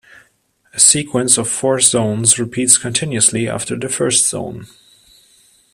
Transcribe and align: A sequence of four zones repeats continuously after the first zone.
A 0.73 0.79
sequence 0.79 1.37
of 1.37 1.47
four 1.47 1.79
zones 1.79 2.39
repeats 2.39 2.79
continuously 2.79 3.47
after 3.47 3.77
the 3.77 3.87
first 3.87 4.27
zone. 4.27 4.65